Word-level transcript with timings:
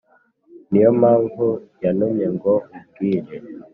niyo 0.69 0.89
mpamvu 0.99 1.45
yantumye 1.83 2.27
ngo 2.35 2.53
nkubwire 2.67 3.33